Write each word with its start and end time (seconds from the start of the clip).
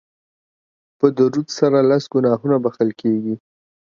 په 0.99 1.07
درود 1.17 1.47
سره 1.59 1.79
لس 1.89 2.03
ګناهونه 2.13 2.55
بښل 2.63 2.89
کیږي 3.01 3.35